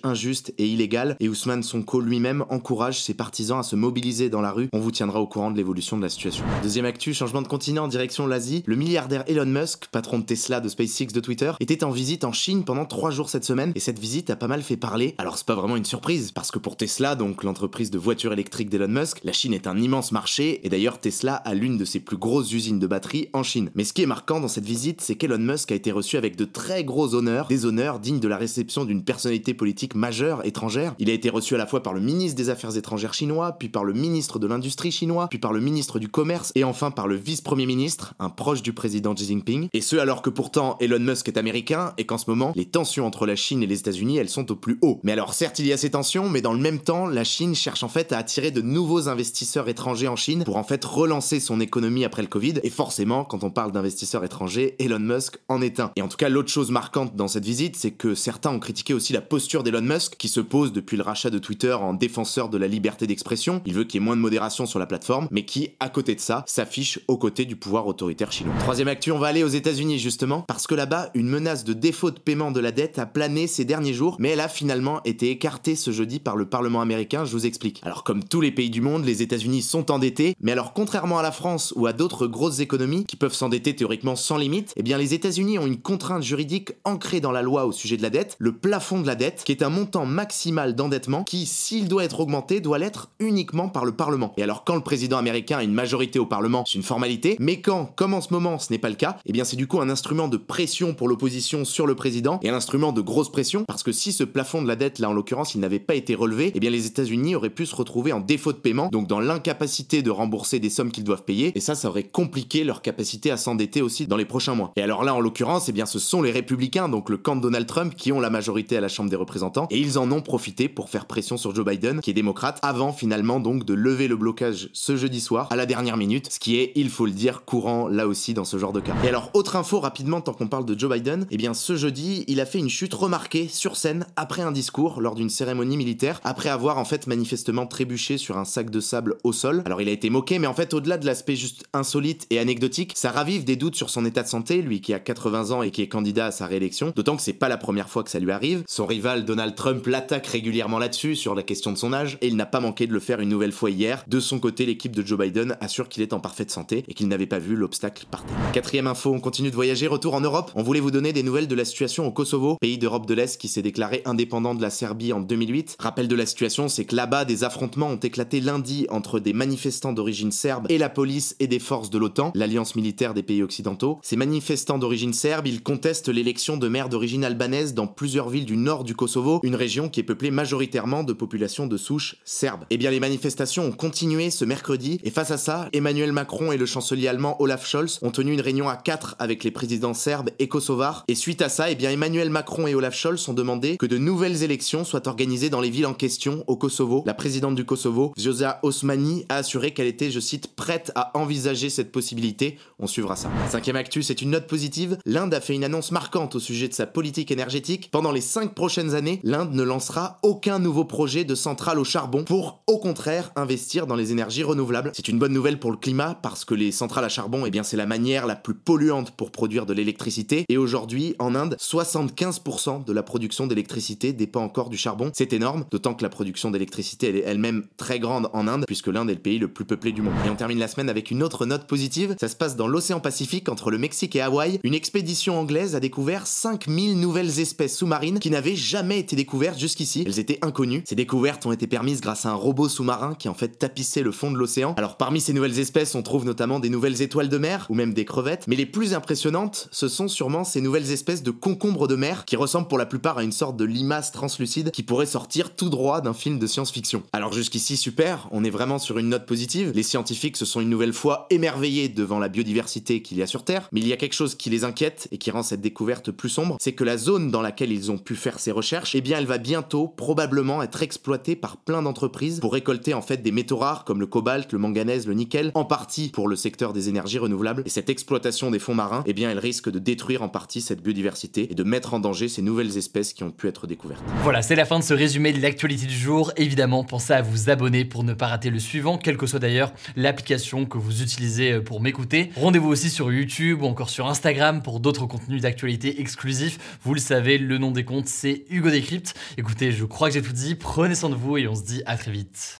et 0.59 0.67
illégale 0.67 1.17
et 1.21 1.29
Ousmane 1.29 1.63
Sonko 1.63 2.01
lui-même 2.01 2.45
encourage 2.51 3.03
ses 3.03 3.15
partisans 3.15 3.59
à 3.59 3.63
se 3.63 3.77
mobiliser 3.77 4.31
dans 4.31 4.41
la 4.41 4.53
rue. 4.53 4.69
On 4.73 4.81
vous 4.81 4.91
tiendra 4.91 5.21
au 5.21 5.27
courant 5.27 5.51
de 5.51 5.57
l'évolution 5.57 5.97
de 5.97 6.03
la 6.03 6.09
situation. 6.09 6.45
Deuxième 6.63 6.85
actu, 6.85 7.15
changement 7.15 7.43
de 7.43 7.49
continent 7.49 7.85
en 7.85 7.89
direction 7.89 8.27
l'Asie. 8.27 8.63
Le 8.67 8.77
milliardaire 8.77 9.25
Elon 9.27 9.47
Musk, 9.47 9.87
patron 9.93 10.19
de 10.19 10.25
Tesla, 10.25 10.61
de 10.61 10.69
SpaceX, 10.69 11.13
de 11.13 11.21
Twitter, 11.21 11.53
était 11.61 11.85
en 11.85 11.91
visite 11.91 12.25
en 12.25 12.33
Chine 12.33 12.65
pendant 12.65 12.85
trois 12.85 13.11
jours 13.11 13.31
cette 13.31 13.45
semaine 13.45 13.73
et 13.75 13.81
cette 13.81 13.99
visite 13.99 14.31
a 14.31 14.37
pas 14.37 14.49
mal 14.49 14.63
fait 14.63 14.77
parler. 14.77 15.15
Alors 15.19 15.39
c'est 15.39 15.47
pas 15.47 15.55
vraiment 15.55 15.77
une 15.77 15.85
surprise 15.85 16.33
parce 16.33 16.51
que 16.51 16.59
pour 16.59 16.77
Tesla, 16.77 17.15
donc 17.15 17.45
l'entreprise 17.45 17.91
de 17.91 17.99
voitures 17.99 18.33
électriques 18.33 18.71
d'Elon 18.71 18.89
Musk, 18.89 19.21
la 19.25 19.33
Chine 19.33 19.55
est 19.55 19.67
un 19.67 19.79
immense 19.79 20.13
marché 20.13 20.65
et 20.65 20.69
d'ailleurs 20.69 20.99
Tesla 20.99 21.35
a 21.35 21.55
l'une 21.55 21.79
de 21.79 21.85
ses 21.85 22.01
plus 22.01 22.17
grosses 22.17 22.53
usines 22.53 22.79
de 22.79 22.87
batteries 22.87 23.29
en 23.33 23.43
Chine. 23.43 23.71
Mais 23.75 23.85
ce 23.85 23.93
qui 23.93 24.03
est 24.03 24.07
marquant 24.07 24.41
dans 24.41 24.49
cette 24.49 24.65
visite, 24.65 25.01
c'est 25.01 25.17
qu'Elon 25.17 25.39
Musk 25.39 25.73
a 25.73 25.75
été 25.75 25.93
reçu 25.93 26.17
avec 26.17 26.37
de 26.37 26.45
très 26.45 26.85
gros 26.85 27.15
honneurs, 27.15 27.49
des 27.49 27.65
honneurs 27.67 27.99
dignes 27.99 28.21
de 28.21 28.29
la 28.29 28.37
réception 28.37 28.85
d'une 28.85 29.03
personnalité 29.03 29.55
politique 29.55 29.95
majeure 29.95 30.36
étrangère. 30.45 30.95
Il 30.99 31.11
a 31.11 31.13
été 31.13 31.31
reçu 31.31 31.55
à 31.55 31.59
la 31.59 31.67
fois 31.67 31.83
par 31.83 31.95
le 31.95 32.01
ministre 32.01 32.37
des 32.37 32.51
Affaires 32.51 32.77
étrangères 32.77 33.15
chinois, 33.15 33.53
puis 33.59 33.69
par 33.69 33.85
le 33.85 33.93
ministre 33.93 34.39
de 34.39 34.47
l'Industrie 34.47 34.93
chinois, 34.93 35.29
puis 35.29 35.39
par 35.39 35.53
le 35.53 35.61
ministre 35.61 35.99
du 35.99 36.09
Commerce 36.09 36.53
et 36.55 36.65
enfin 36.65 36.91
par 36.91 37.09
le 37.09 37.17
vice-premier 37.17 37.67
ministre, 37.67 38.15
un 38.19 38.31
proche 38.31 38.63
du 38.63 38.73
président 38.73 39.15
Xi 39.15 39.27
Jinping. 39.27 39.69
Et 39.73 39.81
ce 39.81 39.97
alors 39.97 40.23
que 40.23 40.31
pourtant 40.31 40.77
Elon 40.81 41.01
Musk 41.01 41.29
est 41.29 41.39
américain 41.39 41.93
et 41.99 42.07
qu'en 42.07 42.19
ce 42.19 42.29
moment, 42.29 42.53
les 42.55 42.67
tensions 42.67 43.07
entre 43.07 43.27
la 43.27 43.37
Chine 43.37 43.63
et 43.63 43.67
les 43.67 43.81
États-Unis, 43.81 44.19
elles 44.19 44.29
sont 44.29 44.51
au 44.51 44.57
plus 44.57 44.79
haut. 44.83 45.01
Mais 45.03 45.13
alors 45.13 45.35
certes, 45.35 45.59
il 45.59 45.67
y 45.67 45.73
a 45.73 45.77
ces 45.77 45.91
tensions, 45.91 46.29
mais 46.29 46.41
dans 46.41 46.53
le 46.53 46.61
même 46.61 46.81
temps, 46.81 47.07
la 47.07 47.25
Chine 47.25 47.55
cherche 47.55 47.83
en 47.83 47.89
fait 47.89 48.13
à 48.13 48.19
attirer 48.19 48.51
de 48.51 48.63
nouveaux 48.63 49.09
investisseurs 49.09 49.69
étrangers 49.69 50.09
en 50.09 50.17
Chine 50.17 50.45
pour 50.45 50.57
en 50.57 50.65
fait 50.65 50.85
relancer 50.85 51.41
son 51.41 51.61
économie 51.61 52.05
après 52.05 52.23
le 52.23 52.29
Covid. 52.29 52.55
Et 52.63 52.71
forcément, 52.71 53.25
quand 53.25 53.45
on 53.45 53.51
parle 53.51 53.73
d'investisseurs 53.73 54.25
étrangers, 54.25 54.77
Elon 54.79 54.99
Musk 54.99 55.39
en 55.49 55.61
est 55.63 55.81
un. 55.81 55.93
Et 55.97 56.03
en 56.03 56.09
tout 56.09 56.17
cas, 56.17 56.29
l'autre 56.29 56.51
chose 56.51 56.71
marquante 56.71 57.17
dans 57.17 57.29
cette 57.29 57.45
visite, 57.45 57.77
c'est 57.77 57.91
que 57.91 58.15
certains 58.15 58.51
ont 58.51 58.59
critiqué 58.59 58.95
aussi 58.95 59.13
la 59.13 59.21
posture 59.21 59.63
d'Elon 59.63 59.83
Musk, 59.83 60.16
qui 60.19 60.29
se 60.29 60.41
pose 60.41 60.73
depuis 60.73 60.97
le 60.97 61.03
rachat 61.03 61.31
de 61.31 61.39
Twitter 61.39 61.73
en 61.73 61.95
défenseur 61.95 62.49
de 62.49 62.59
la 62.59 62.69
liberté 62.69 63.07
d'expression. 63.07 63.63
Il 63.67 63.75
veut 63.75 63.85
qu'il 63.85 64.01
y 64.01 64.03
ait 64.03 64.05
moins 64.05 64.17
de 64.17 64.21
modération 64.21 64.67
sur 64.67 64.79
la 64.79 64.87
plateforme, 64.87 65.29
mais 65.31 65.45
qui, 65.45 65.71
à 65.81 65.89
côté 65.89 66.15
de 66.15 66.21
ça, 66.21 66.45
s'affiche 66.47 67.01
aux 67.09 67.17
côtés 67.17 67.45
du 67.45 67.57
pouvoir 67.57 67.87
autoritaire 67.87 68.33
chinois. 68.33 68.55
Troisième 68.61 68.89
actu, 68.89 69.13
on 69.13 69.19
va 69.19 69.29
aller 69.29 69.43
aux 69.43 69.49
États-Unis 69.49 69.99
justement, 69.99 70.43
parce 70.43 70.67
que 70.67 70.75
là-bas, 70.75 71.11
une 71.15 71.29
menace 71.29 71.65
de 71.65 71.73
défaut 71.73 72.11
de 72.11 72.19
paiement 72.19 72.51
de 72.51 72.61
la 72.61 72.73
dette 72.73 72.99
a 72.99 73.07
plané 73.07 73.47
ces 73.47 73.65
derniers 73.65 73.95
jours, 73.95 74.17
mais 74.19 74.31
elle 74.31 74.41
a 74.41 74.49
finalement 74.49 75.03
été 75.05 75.31
écartée 75.31 75.77
ce 75.77 75.91
jeudi 75.91 76.21
par 76.21 76.37
le 76.37 76.47
Parlement 76.47 76.81
américain. 76.81 77.25
Je 77.25 77.33
vous 77.33 77.47
explique. 77.47 77.81
Alors, 77.85 78.05
comme 78.05 78.25
tous 78.25 78.41
les 78.41 78.53
pays 78.53 78.71
du 78.71 78.81
monde, 78.81 79.05
les 79.05 79.23
États-Unis 79.23 79.63
sont 79.63 79.91
endettés, 79.91 80.35
mais 80.41 80.53
alors 80.53 80.73
contrairement 80.73 81.19
à 81.19 81.23
la 81.23 81.33
France 81.33 81.73
ou 81.77 81.87
à 81.87 81.93
d'autres 81.93 82.27
grosses 82.27 82.61
économies 82.61 83.05
qui 83.05 83.17
peuvent 83.17 83.35
s'endetter 83.35 83.75
théoriquement 83.77 84.17
sans 84.17 84.39
limite, 84.39 84.73
eh 84.77 84.83
bien 84.83 84.99
les 84.99 85.15
États-Unis 85.15 85.59
ont 85.59 85.67
une 85.67 85.81
contrainte 85.81 86.23
juridique 86.23 86.73
ancrée 86.85 87.21
dans 87.21 87.33
la 87.33 87.43
loi 87.43 87.67
au 87.67 87.73
sujet 87.73 87.97
de 87.97 88.03
la 88.03 88.11
dette, 88.11 88.37
le 88.39 88.53
plafond 88.53 89.01
de 89.01 89.07
la 89.07 89.15
dette, 89.15 89.43
qui 89.45 89.53
est 89.53 89.63
un 89.63 89.69
montant 89.69 90.06
maximal 90.07 90.75
d'endettement 90.75 91.25
qui, 91.25 91.47
s'il 91.47 91.89
doit 91.89 92.05
être 92.05 92.21
augmenté, 92.21 92.61
doit 92.61 92.79
l'être 92.79 93.11
uniquement 93.19 93.69
par 93.69 93.85
le 93.85 93.93
Parlement. 93.93 94.33
Et 94.37 94.43
alors 94.43 94.65
quand 94.65 94.75
le 94.75 94.81
président 94.81 95.19
américain 95.19 95.59
a 95.59 95.63
une 95.63 95.73
majorité 95.73 96.19
au 96.19 96.27
Parlement, 96.27 96.65
c'est 96.67 96.79
une 96.79 96.85
formalité, 96.85 97.37
mais 97.39 97.61
quand, 97.61 97.87
comme 97.97 98.15
en 98.15 98.21
ce 98.21 98.33
moment, 98.33 98.59
ce 98.59 98.73
n'est 98.73 98.79
pas 98.79 98.89
le 98.89 98.95
cas, 98.95 99.19
eh 99.27 99.33
bien 99.33 99.45
c'est 99.45 99.57
du 99.57 99.67
coup 99.67 99.81
un 99.81 99.91
instrument 99.91 100.29
de 100.29 100.37
pression 100.37 100.95
pour 100.95 101.09
l'opposition 101.09 101.65
sur 101.65 101.87
le 101.87 101.95
président 101.95 102.41
et 102.43 102.49
un 102.49 102.55
instrument 102.55 102.93
de 102.93 103.01
grosse 103.01 103.31
pression 103.31 103.65
parce 103.65 103.83
que 103.83 103.93
si 103.93 104.13
ce 104.13 104.25
plafond 104.25 104.63
de 104.63 104.69
la 104.69 104.77
dette, 104.77 104.99
là 104.99 105.11
en 105.11 105.13
l'occurrence, 105.13 105.55
il 105.55 105.61
n'avait 105.61 105.79
pas 105.79 105.95
été 105.95 106.15
relevé, 106.15 106.53
eh 106.55 106.61
bien 106.61 106.71
les 106.71 106.87
États-Unis 106.87 107.35
auraient 107.35 107.51
pu 107.51 107.67
se 107.67 107.75
retrouver 107.75 108.13
en 108.13 108.21
défaut 108.21 108.53
de 108.53 108.59
paiement, 108.59 108.89
donc 108.89 109.07
dans 109.07 109.21
l'incapacité 109.21 110.03
de 110.03 110.11
rembourser 110.11 110.59
des 110.59 110.71
sommes 110.71 110.91
qu'ils 110.91 111.05
doivent 111.05 111.25
payer, 111.25 111.53
et 111.55 111.61
ça, 111.61 111.75
ça 111.75 111.89
aurait 111.89 112.05
compliqué 112.05 112.65
leur 112.65 112.83
capacité 112.83 113.31
à 113.31 113.37
s'endetter 113.37 113.83
aussi 113.83 114.07
dans 114.07 114.17
les 114.17 114.25
prochains 114.25 114.55
mois. 114.55 114.73
Et 114.77 114.83
alors 114.83 115.05
là, 115.05 115.15
en 115.15 115.21
l'occurrence, 115.21 115.69
eh 115.69 115.73
bien 115.73 115.87
ce 115.87 115.99
sont 115.99 116.23
les 116.23 116.31
républicains, 116.31 116.89
donc 116.89 117.11
le 117.11 117.17
camp 117.17 117.37
de 117.37 117.41
Donald 117.41 117.67
Trump, 117.67 117.95
qui 117.97 118.13
ont 118.13 118.21
la 118.21 118.31
majorité 118.31 118.77
à 118.77 118.81
la 118.81 118.89
Chambre 118.89 119.11
des 119.11 119.17
représentants, 119.17 119.67
et 119.71 119.79
ils 119.79 119.96
en 119.99 120.11
ont 120.13 120.23
profité 120.23 120.69
pour 120.69 120.91
faire 120.91 121.07
pression 121.07 121.37
sur 121.37 121.55
Joe 121.55 121.65
Biden, 121.65 122.01
qui 122.01 122.11
est 122.11 122.15
démocrate, 122.15 122.59
avant 122.63 122.93
finalement 122.93 123.41
donc 123.41 123.65
de 123.65 123.75
lever 123.75 124.09
le 124.09 124.17
blocage 124.17 124.69
ce 124.73 124.97
jeudi 124.97 125.21
soir, 125.21 125.49
à 125.51 125.57
la 125.57 125.67
dernière 125.67 125.97
minute, 125.97 126.33
ce 126.33 126.39
qui 126.39 126.57
est, 126.57 126.73
il 126.75 126.91
faut 126.91 127.07
le 127.07 127.13
dire, 127.13 127.45
courant 127.45 127.89
là 127.89 128.07
aussi 128.07 128.35
dans 128.35 128.45
ce 128.45 128.59
genre 128.59 128.73
de 128.73 128.81
cas. 128.81 128.95
Et 129.05 129.09
alors, 129.09 129.31
autre 129.35 129.57
info 129.57 129.81
rapidement, 129.81 130.21
tant 130.21 130.33
qu'on 130.33 130.49
parle 130.49 130.67
de 130.67 130.79
Joe 130.79 130.93
Biden, 130.93 131.27
eh 131.31 131.37
bien 131.37 131.55
ce 131.55 131.77
jeudi, 131.77 132.25
il 132.29 132.41
a 132.41 132.47
fait 132.47 132.59
une 132.59 132.69
chute 132.69 132.95
remarquée 132.95 133.49
sur 133.49 133.77
scène 133.77 134.07
après 134.17 134.43
un 134.43 134.53
discours 134.53 135.01
lors 135.01 135.15
d'une 135.15 135.31
cérémonie 135.31 135.77
militaire, 135.77 136.21
après 136.25 136.49
avoir 136.49 136.79
en 136.79 136.85
fait 136.85 137.07
manifestement 137.07 137.67
trébuché 137.67 138.19
sur 138.19 138.39
un 138.39 138.45
sac 138.45 138.71
de 138.71 138.81
sable 138.81 139.17
au 139.25 139.33
sol. 139.33 139.63
Alors 139.67 139.81
il 139.81 139.89
a 139.89 139.93
été 139.93 140.11
moqué, 140.11 140.39
mais 140.39 140.47
en 140.47 140.55
fait 140.55 140.75
au-delà 140.75 140.99
de 140.99 141.07
l'aspect 141.07 141.37
juste 141.37 141.65
insolite 141.73 142.27
et 142.31 142.39
anecdotique, 142.39 142.93
ça 142.95 143.11
ravive 143.11 143.45
des 143.45 143.57
doutes 143.57 143.77
sur 143.77 143.91
son 143.91 144.05
état 144.05 144.23
de 144.23 144.29
santé, 144.29 144.63
lui 144.63 144.81
qui 144.81 144.95
a 144.95 144.99
80 144.99 145.51
ans 145.51 145.63
et 145.63 145.71
qui 145.71 145.83
est 145.83 145.89
candidat 145.89 146.27
à 146.27 146.31
sa 146.31 146.47
réélection, 146.47 146.93
d'autant 146.95 147.17
que 147.17 147.23
c'est 147.23 147.33
pas 147.33 147.49
la 147.49 147.57
première 147.57 147.89
fois 147.89 148.03
que 148.03 148.11
ça 148.11 148.19
lui 148.19 148.31
arrive. 148.31 148.65
Son 148.67 148.87
rival 148.87 149.25
Donald 149.25 149.55
Trump 149.55 149.86
l'attaque 149.89 150.27
régulièrement 150.27 150.79
là-dessus, 150.79 151.17
sur 151.17 151.35
la 151.35 151.43
question 151.43 151.73
de 151.73 151.79
son 151.79 151.93
âge, 151.93 152.19
et 152.21 152.29
il 152.29 152.37
n'a 152.37 152.47
pas 152.47 152.61
manqué 152.61 152.87
de 152.87 152.93
le 152.93 153.01
faire 153.01 153.21
une 153.21 153.29
nouvelle 153.29 153.53
fois 153.53 153.71
hier. 153.71 154.05
De 154.07 154.21
son 154.21 154.39
côté, 154.39 154.67
l'équipe 154.67 154.95
de 154.95 155.05
Joe 155.05 155.19
Biden 155.19 155.57
assure 155.61 155.89
qu'il 155.89 156.03
est 156.03 156.13
en 156.13 156.21
parfaite 156.21 156.51
santé 156.51 156.85
et 156.89 156.95
qu'il 156.95 157.09
n'avait 157.09 157.27
pas 157.27 157.39
vu 157.39 157.57
l'obstacle 157.57 158.07
par 158.11 158.25
terre. 158.25 158.37
Quatrième 158.53 158.87
info, 158.87 159.13
on 159.13 159.21
continue 159.21 159.51
de 159.51 159.55
voyager, 159.55 159.87
retour 159.87 160.15
en 160.15 160.21
Europe. 160.21 160.51
On 160.55 160.63
voulait 160.63 160.81
vous 160.81 160.91
donner 160.91 161.13
des 161.13 161.23
nouvelles 161.23 161.49
de 161.49 161.55
la 161.55 161.65
situation 161.65 162.07
au 162.07 162.13
Kosovo, 162.13 162.57
pays 162.61 162.79
d'Europe 162.79 163.07
de 163.07 163.15
l'Est 163.15 163.41
qui 163.41 163.49
s'est 163.49 163.63
déclaré 163.63 164.03
indépendant 164.05 164.55
de 164.55 164.63
la 164.63 164.71
Serbie 164.71 165.13
en 165.13 165.21
2008. 165.21 165.77
Rappel 165.79 166.09
de 166.09 166.17
la 166.17 166.27
situation, 166.27 166.69
c'est 166.69 166.85
que 166.85 166.97
là-bas, 166.97 167.25
des 167.25 167.45
affrontements 167.45 167.89
ont 167.89 167.97
éclaté 167.97 168.41
lundi 168.41 168.87
entre 168.91 169.21
des 169.21 169.33
manifestants 169.33 169.93
d'origine 169.93 170.33
serbe 170.33 170.67
et 170.69 170.79
la 170.79 170.89
police 170.89 171.37
et 171.41 171.47
des 171.47 171.59
forces 171.59 171.91
de 171.91 171.99
l'OTAN, 171.99 172.33
l'alliance 172.35 172.75
militaire 172.75 173.15
des 173.15 173.23
pays 173.23 173.43
occidentaux. 173.43 173.99
Ces 174.03 174.17
manifestants 174.17 174.79
d'origine 174.79 175.13
serbe, 175.13 175.47
ils 175.47 175.63
contestent 175.63 176.09
l'élection 176.09 176.57
de 176.57 176.69
maires 176.69 176.89
d'origine 176.89 177.25
albanaise 177.25 177.75
dans 177.75 177.87
plusieurs 177.87 178.29
villes 178.29 178.47
du 178.47 178.57
nord 178.57 178.85
du 178.85 178.95
Kosovo, 178.95 179.41
une 179.43 179.55
région 179.55 179.76
qui 179.89 180.01
est 180.01 180.03
peuplée 180.03 180.31
majoritairement 180.31 181.05
de 181.05 181.13
populations 181.13 181.67
de 181.67 181.77
souche 181.77 182.17
serbe. 182.25 182.65
Eh 182.71 182.77
bien, 182.79 182.91
les 182.91 183.01
manifestations 183.01 183.65
ont 183.67 183.73
continué 183.73 184.31
ce 184.31 184.45
mercredi, 184.45 184.99
et 185.05 185.11
face 185.11 185.31
à 185.31 185.39
ça, 185.39 185.69
Emmanuel 185.73 186.13
Macron 186.13 186.53
et 186.53 186.57
le 186.57 186.67
chancelier 186.67 187.09
allemand 187.09 187.37
Olaf 187.41 187.67
Scholz 187.67 187.99
ont 188.03 188.11
tenu 188.11 188.33
une 188.33 188.41
réunion 188.41 188.69
à 188.69 188.77
quatre 188.77 189.15
avec 189.19 189.45
les 189.45 189.51
présidents 189.51 189.95
serbes 189.95 190.31
et 190.39 190.49
kosovars, 190.49 191.05
et 191.09 191.15
suite 191.15 191.43
à 191.43 191.49
ça, 191.49 191.71
eh 191.71 191.75
bien, 191.75 191.91
Emmanuel 191.91 192.31
Macron 192.31 192.67
et 192.67 192.75
Olaf 192.75 192.97
Scholz 192.97 193.29
ont 193.29 193.35
demandé 193.35 193.77
que 193.77 193.87
de 193.87 193.99
nouvelles 193.99 194.43
élections 194.43 194.85
soient 194.85 195.07
organisées 195.07 195.51
dans 195.51 195.61
les 195.61 195.71
villes 195.71 195.87
en 195.87 195.95
question 195.95 196.43
au 196.47 196.57
Kosovo. 196.57 197.03
La 197.07 197.15
présidente 197.15 197.55
du 197.55 197.65
Kosovo, 197.65 198.13
Vjosa 198.17 198.61
Osmani, 198.63 199.27
a 199.29 199.37
assuré 199.37 199.73
qu'elle 199.73 199.87
était, 199.87 200.11
je 200.11 200.21
cite, 200.21 200.55
prête 200.55 200.93
à 200.95 201.17
envisager 201.19 201.71
cette 201.71 201.93
possibilité. 201.93 202.59
On 202.79 202.87
suivra 202.87 203.17
ça. 203.17 203.31
Cinquième 203.51 203.77
actu, 203.77 204.03
c'est 204.03 204.23
une 204.23 204.31
note 204.31 204.47
positive. 204.47 204.99
L'Inde 205.05 205.35
a 205.35 205.41
fait 205.41 205.55
une 205.55 205.65
annonce 205.65 205.91
marquante 205.91 206.37
au 206.37 206.41
sujet 206.41 206.69
de 206.69 206.75
sa 206.75 206.87
politique 206.87 207.31
énergétique. 207.31 207.89
Pendant 207.91 208.13
les 208.13 208.21
cinq 208.21 208.55
prochaines 208.55 208.95
années, 208.95 209.21
l'Inde 209.23 209.53
ne 209.53 209.63
lancera 209.67 210.19
aucun 210.23 210.59
nouveau 210.59 210.85
projet 210.85 211.25
de 211.25 211.35
centrale 211.35 211.79
au 211.79 211.85
charbon 211.85 212.25
pour, 212.25 212.63
au 212.67 212.79
contraire, 212.79 213.33
investir 213.37 213.87
dans 213.87 213.97
les 213.97 214.13
énergies 214.13 214.43
renouvelables. 214.43 214.93
C'est 214.95 215.09
une 215.09 215.19
bonne 215.19 215.33
nouvelle 215.33 215.59
pour 215.59 215.71
le 215.71 215.77
climat 215.77 216.19
parce 216.23 216.45
que 216.45 216.55
les 216.55 216.73
centrales 216.73 217.05
à 217.05 217.09
charbon, 217.09 217.45
eh 217.47 217.51
bien, 217.51 217.63
c'est 217.63 217.77
la 217.77 217.87
manière 217.87 218.27
la 218.27 218.37
plus 218.37 218.55
polluante 218.55 219.11
pour 219.11 219.31
produire 219.31 219.67
de 219.67 219.73
l'électricité. 219.73 220.45
Et 220.49 220.57
aujourd'hui, 220.57 221.15
en 221.19 221.35
Inde, 221.35 221.57
75% 221.61 222.85
de 222.85 222.93
la 222.93 223.03
production 223.03 223.47
d'électricité 223.47 224.13
dépend 224.13 224.43
encore 224.43 224.71
du 224.71 224.77
charbon. 224.77 225.11
C'est 225.15 225.33
énorme, 225.33 225.65
d'autant 225.71 225.95
que 225.95 226.03
la 226.03 226.09
production 226.09 226.51
d'électricité, 226.51 227.09
elle 227.09 227.17
est 227.17 227.25
elle-même 227.27 227.67
très 227.77 227.99
grande 227.99 228.31
en 228.33 228.49
Inde, 228.49 228.65
puisque 228.67 228.89
l'Inde 228.89 229.11
est 229.11 229.15
le 229.15 229.21
pays 229.21 229.39
le 229.39 229.49
plus 229.49 229.65
peuplé 229.65 229.93
du 229.93 230.03
monde. 230.03 230.15
Et 230.25 230.31
on 230.31 230.37
termine 230.37 230.59
la 230.59 230.69
semaine 230.69 230.89
avec 230.89 231.11
une 231.11 231.23
autre 231.23 231.47
note 231.47 231.67
positive. 231.67 232.17
Ça 232.21 232.29
se 232.29 232.37
passe 232.37 232.57
dans 232.57 232.69
l'océan 232.69 233.01
Pacifique 233.01 233.49
entre 233.49 233.71
le 233.71 233.79
Mexique 233.79 234.17
et 234.17 234.21
Hawaï. 234.21 234.61
Une 234.63 234.75
expédition 234.75 235.39
anglaise 235.39 235.75
a 235.75 235.81
découvert 235.81 236.27
5000 236.27 236.99
nouvelles 236.99 237.41
espèces 237.41 237.77
sous-marines 237.77 238.19
qui 238.19 238.31
n'avaient 238.31 238.57
jamais 238.57 238.99
été 238.99 239.17
découvertes 239.17 239.56
jusqu'ici, 239.59 240.05
elles 240.07 240.19
étaient 240.19 240.39
inconnues. 240.43 240.83
Ces 240.87 240.95
découvertes 240.95 241.47
ont 241.47 241.53
été 241.53 241.67
permises 241.67 242.01
grâce 242.01 242.27
à 242.27 242.31
un 242.31 242.35
robot 242.35 242.69
sous-marin 242.69 243.15
qui 243.15 243.29
en 243.29 243.35
fait 243.35 243.59
tapissait 243.59 244.03
le 244.03 244.13
fond 244.13 244.31
de 244.31 244.37
l'océan. 244.37 244.75
Alors 244.77 244.97
parmi 244.97 245.21
ces 245.21 245.33
nouvelles 245.33 245.59
espèces, 245.59 245.95
on 245.95 246.03
trouve 246.03 246.25
notamment 246.25 246.61
des 246.61 246.69
nouvelles 246.69 247.03
étoiles 247.03 247.29
de 247.29 247.39
mer 247.39 247.67
ou 247.69 247.75
même 247.75 247.95
des 247.95 248.05
crevettes, 248.05 248.47
mais 248.47 248.57
les 248.57 248.67
plus 248.67 248.95
impressionnantes, 248.95 249.69
ce 249.73 249.89
sont 249.89 250.09
sûrement 250.09 250.45
ces 250.45 250.61
nouvelles 250.61 250.91
espèces 250.91 251.23
de 251.23 251.31
concombres 251.31 251.89
de 251.89 251.97
mer 251.97 252.25
qui 252.25 252.37
ressemblent 252.37 252.69
pour 252.69 252.79
la 252.79 252.87
plupart 252.87 253.19
à 253.19 253.23
une 253.23 253.33
sorte 253.33 253.57
de 253.57 253.65
limace 253.65 254.13
translucide 254.13 254.71
qui 254.71 254.83
pourrait 254.83 255.07
sortir 255.07 255.55
tout 255.55 255.69
droit 255.69 256.01
d'un 256.01 256.15
film 256.15 256.39
de 256.39 256.47
science-fiction. 256.47 257.03
Alors 257.13 257.33
jusqu'ici 257.33 257.77
super, 257.77 258.29
on 258.31 258.45
est 258.45 258.51
vraiment 258.51 258.79
sur 258.79 258.99
une 258.99 259.09
note 259.09 259.27
positive. 259.27 259.73
Les 259.75 259.83
scientifiques 259.83 260.37
se 260.37 260.45
sont 260.45 260.61
une 260.61 260.71
nouvelle 260.71 260.93
fois 260.93 261.27
émerveillés 261.31 261.89
devant 261.89 262.19
la 262.19 262.29
biodiversité 262.29 263.03
qu'il 263.03 263.19
y 263.19 263.23
a 263.23 263.27
sur 263.27 263.45
Terre, 263.45 263.69
mais 263.73 263.81
il 263.81 263.89
y 263.89 263.93
a 263.93 263.97
quelque 263.97 264.15
chose 264.15 264.35
qui 264.35 264.51
les 264.51 264.65
inquiète 264.65 265.09
et 265.13 265.19
qui 265.19 265.31
rend 265.31 265.43
cette 265.43 265.61
découverte 265.61 266.11
plus 266.11 266.29
sombre, 266.29 266.57
c'est 266.61 266.73
que 266.73 266.85
la 266.85 266.99
zone 266.99 267.31
dans 267.31 267.43
laquelle 267.43 267.73
ils 267.73 267.91
ont 267.91 267.99
pu 267.99 268.17
faire 268.17 268.39
ces 268.39 268.51
recherches, 268.51 268.95
eh 268.95 269.01
bien 269.01 269.19
elle 269.19 269.27
va 269.27 269.39
bientôt 269.47 269.87
probablement 269.87 270.61
être 270.65 270.83
exploitée 270.83 271.37
par 271.37 271.57
plein 271.57 271.81
d'entreprises 271.81 272.41
pour 272.41 272.53
récolter 272.53 272.95
en 272.95 273.01
fait 273.01 273.23
des 273.23 273.31
métaux 273.31 273.59
rares 273.59 273.85
comme 273.85 274.01
le 274.01 274.07
cobalt, 274.09 274.53
le 274.53 274.59
manganèse, 274.59 275.07
le 275.07 275.15
nickel, 275.15 275.53
en 275.55 275.65
partie 275.65 276.09
pour 276.09 276.27
le 276.27 276.35
secteur 276.35 276.73
des 276.73 276.89
énergies 276.89 277.21
renouvelables. 277.21 277.63
Et 277.65 277.69
cette 277.69 277.89
exploitation 277.89 278.51
des 278.51 278.59
fonds 278.59 278.75
marins, 278.75 279.05
eh 279.07 279.13
bien 279.13 279.31
elle 279.31 279.39
risque 279.39 279.71
de 279.71 279.79
détruire 279.79 280.23
en 280.23 280.29
partie 280.29 280.61
cette 280.61 280.83
biodiversité 280.83 281.47
et 281.49 281.55
de 281.55 281.63
mettre 281.63 281.95
en 281.95 282.01
danger 282.01 282.27
ces 282.27 282.43
nouvelles 282.43 282.77
espèces 282.77 283.13
qui 283.13 283.23
ont 283.23 283.31
pu 283.31 283.47
être 283.47 283.69
découvertes. 283.69 284.03
Voilà, 284.25 284.43
c'est 284.43 284.57
la 284.57 284.65
fin 284.65 284.81
de 284.81 284.85
ce 284.85 284.95
résumé 284.95 285.33
de 285.33 285.41
l'actualité 285.41 285.87
du 285.87 285.97
jour. 285.97 286.33
Évidemment, 286.37 286.83
pensez 286.83 287.13
à 287.13 287.23
vous 287.23 287.49
abonner 287.49 287.85
pour 287.85 288.03
ne 288.03 288.15
pas 288.15 288.27
rater 288.27 288.51
le 288.51 288.59
suivant, 288.59 288.99
quelle 288.99 289.17
que 289.17 289.29
soit 289.29 289.39
d'ailleurs 289.39 289.73
l'application 289.95 290.67
que 290.67 290.77
vous 290.77 291.03
utilisez 291.03 291.61
pour 291.61 291.81
m'écouter. 291.81 292.31
Rendez-vous 292.35 292.69
aussi 292.69 292.91
sur 292.91 293.13
YouTube 293.13 293.63
ou 293.63 293.67
encore 293.67 293.91
sur 293.91 294.09
Instagram 294.09 294.61
pour 294.61 294.81
d'autres 294.81 295.07
contenus 295.07 295.43
d'actualité 295.43 296.01
exclusifs. 296.01 296.59
Vous 296.83 296.95
le 296.95 297.01
savez, 297.01 297.39
le 297.39 297.59
nom 297.59 297.71
des 297.71 297.85
comptes, 297.85 298.09
c'est 298.09 298.45
Hugo 298.51 298.71
Décrypte. 298.71 299.15
Écoutez, 299.39 299.71
je 299.71 299.85
crois 299.85 300.09
que 300.09 300.15
j'ai 300.15 300.23
tout 300.23 300.33
dit. 300.33 300.55
Prenez 300.55 300.95
soin 300.95 301.11
de 301.11 301.15
vous 301.15 301.37
et 301.37 301.47
on 301.47 301.55
se 301.55 301.65
dit 301.65 301.83
à 301.85 301.97
très 301.99 302.11
vite. 302.11 302.57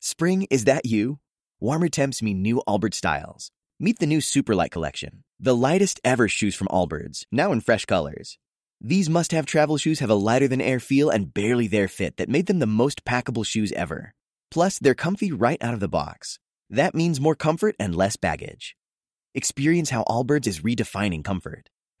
Spring, 0.00 0.46
is 0.50 0.64
that 0.64 0.86
you? 0.86 1.18
Warmer 1.60 1.88
temps 1.88 2.22
mean 2.22 2.42
new 2.42 2.62
Allbirds 2.66 2.94
styles. 2.94 3.50
Meet 3.78 3.98
the 3.98 4.06
new 4.06 4.20
Superlight 4.20 4.70
collection, 4.70 5.24
the 5.38 5.54
lightest 5.54 6.00
ever 6.04 6.28
shoes 6.28 6.54
from 6.54 6.68
Allbirds, 6.68 7.26
now 7.30 7.52
in 7.52 7.60
fresh 7.60 7.84
colors. 7.84 8.38
These 8.80 9.10
must 9.10 9.32
have 9.32 9.44
travel 9.44 9.76
shoes 9.76 10.00
have 10.00 10.10
a 10.10 10.14
lighter 10.14 10.48
than 10.48 10.60
air 10.60 10.80
feel 10.80 11.10
and 11.10 11.32
barely 11.32 11.66
there 11.66 11.88
fit 11.88 12.16
that 12.16 12.28
made 12.28 12.46
them 12.46 12.58
the 12.58 12.66
most 12.66 13.04
packable 13.04 13.44
shoes 13.44 13.70
ever. 13.72 14.14
Plus, 14.50 14.78
they're 14.78 14.94
comfy 14.94 15.30
right 15.30 15.62
out 15.62 15.74
of 15.74 15.80
the 15.80 15.88
box. 15.88 16.38
That 16.70 16.94
means 16.94 17.20
more 17.20 17.34
comfort 17.34 17.76
and 17.78 17.94
less 17.94 18.16
baggage. 18.16 18.76
Experience 19.34 19.90
how 19.90 20.04
Allbirds 20.04 20.46
is 20.46 20.60
redefining 20.60 21.22
comfort. 21.22 21.68